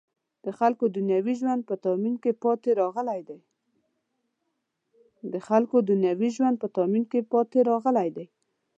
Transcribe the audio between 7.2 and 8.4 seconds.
پاتې راغلی دی.